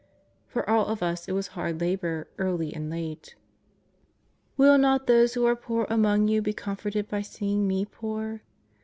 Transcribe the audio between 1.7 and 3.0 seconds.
labour, early and